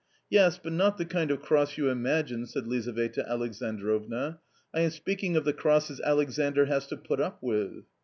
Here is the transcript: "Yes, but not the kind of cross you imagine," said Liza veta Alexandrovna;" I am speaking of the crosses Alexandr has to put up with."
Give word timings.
"Yes, 0.31 0.57
but 0.57 0.73
not 0.73 0.97
the 0.97 1.05
kind 1.05 1.29
of 1.29 1.43
cross 1.43 1.77
you 1.77 1.89
imagine," 1.89 2.47
said 2.47 2.65
Liza 2.65 2.91
veta 2.91 3.23
Alexandrovna;" 3.29 4.39
I 4.73 4.79
am 4.79 4.89
speaking 4.89 5.35
of 5.37 5.45
the 5.45 5.53
crosses 5.53 6.01
Alexandr 6.01 6.65
has 6.65 6.87
to 6.87 6.97
put 6.97 7.21
up 7.21 7.37
with." 7.43 7.83